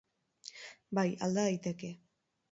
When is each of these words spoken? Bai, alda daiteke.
Bai, 0.99 1.03
alda 1.27 1.43
daiteke. 1.49 1.91